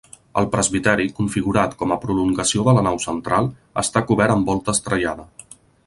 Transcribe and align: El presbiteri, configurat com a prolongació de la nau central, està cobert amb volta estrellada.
El 0.41 0.45
presbiteri, 0.53 1.03
configurat 1.19 1.75
com 1.81 1.93
a 1.95 1.99
prolongació 2.07 2.65
de 2.69 2.75
la 2.79 2.85
nau 2.91 2.99
central, 3.05 3.51
està 3.85 4.05
cobert 4.09 4.39
amb 4.39 4.51
volta 4.55 4.77
estrellada. 4.79 5.29